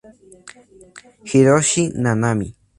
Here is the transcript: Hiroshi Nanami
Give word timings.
Hiroshi 1.29 1.83
Nanami 2.01 2.47